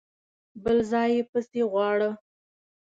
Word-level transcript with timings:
بل 0.63 0.77
ځای 0.91 1.09
يې 1.17 1.21
پسې 1.31 1.61
غواړه! 1.71 2.09